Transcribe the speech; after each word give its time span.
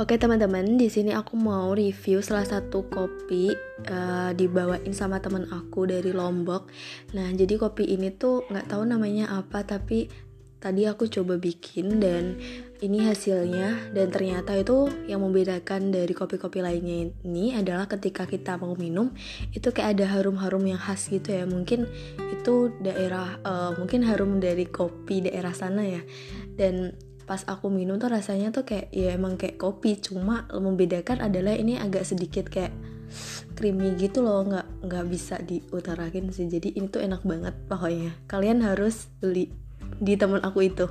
Oke 0.00 0.16
teman-teman, 0.16 0.80
di 0.80 0.88
sini 0.88 1.12
aku 1.12 1.36
mau 1.36 1.76
review 1.76 2.24
salah 2.24 2.48
satu 2.48 2.88
kopi 2.88 3.52
uh, 3.84 4.32
dibawain 4.32 4.96
sama 4.96 5.20
teman 5.20 5.44
aku 5.52 5.84
dari 5.84 6.08
Lombok. 6.16 6.72
Nah, 7.12 7.28
jadi 7.36 7.60
kopi 7.60 7.84
ini 7.84 8.08
tuh 8.08 8.48
nggak 8.48 8.72
tahu 8.72 8.88
namanya 8.88 9.28
apa, 9.28 9.60
tapi 9.60 10.08
tadi 10.56 10.88
aku 10.88 11.04
coba 11.04 11.36
bikin 11.36 12.00
dan 12.00 12.40
ini 12.80 13.04
hasilnya. 13.04 13.92
Dan 13.92 14.08
ternyata 14.08 14.56
itu 14.56 14.88
yang 15.04 15.20
membedakan 15.20 15.92
dari 15.92 16.16
kopi-kopi 16.16 16.64
lainnya 16.64 17.12
ini 17.20 17.52
adalah 17.52 17.84
ketika 17.84 18.24
kita 18.24 18.56
mau 18.56 18.72
minum 18.80 19.12
itu 19.52 19.68
kayak 19.68 20.00
ada 20.00 20.16
harum-harum 20.16 20.64
yang 20.64 20.80
khas 20.80 21.12
gitu 21.12 21.28
ya. 21.28 21.44
Mungkin 21.44 21.84
itu 22.40 22.72
daerah, 22.80 23.36
uh, 23.44 23.76
mungkin 23.76 24.08
harum 24.08 24.40
dari 24.40 24.64
kopi 24.64 25.28
daerah 25.28 25.52
sana 25.52 25.84
ya. 25.84 26.00
Dan 26.56 26.96
pas 27.30 27.46
aku 27.46 27.70
minum 27.70 27.94
tuh 27.94 28.10
rasanya 28.10 28.50
tuh 28.50 28.66
kayak 28.66 28.90
ya 28.90 29.14
emang 29.14 29.38
kayak 29.38 29.54
kopi. 29.54 30.02
Cuma 30.02 30.50
membedakan 30.50 31.22
adalah 31.22 31.54
ini 31.54 31.78
agak 31.78 32.02
sedikit 32.02 32.50
kayak 32.50 32.74
creamy 33.54 33.94
gitu 33.94 34.26
loh. 34.26 34.42
Nggak 34.42 34.66
nggak 34.82 35.04
bisa 35.06 35.38
diutarakin 35.38 36.34
sih. 36.34 36.50
Jadi 36.50 36.74
ini 36.74 36.90
tuh 36.90 37.06
enak 37.06 37.22
banget 37.22 37.54
pokoknya. 37.70 38.18
Kalian 38.26 38.66
harus 38.66 39.06
beli 39.22 39.54
di 40.02 40.18
teman 40.18 40.42
aku 40.42 40.66
itu 40.66 40.90